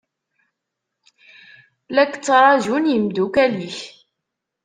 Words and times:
La 1.95 2.03
k-ttṛaǧun 2.11 2.85
imeddukal-ik. 2.95 3.77